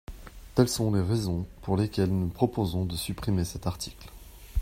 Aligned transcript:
Telles 0.55 0.67
sont 0.67 0.91
les 0.91 0.99
raisons 1.01 1.45
pour 1.61 1.77
lesquelles 1.77 2.09
nous 2.09 2.29
proposons 2.29 2.85
de 2.85 2.95
supprimer 2.95 3.45
cet 3.45 3.67
article. 3.67 4.09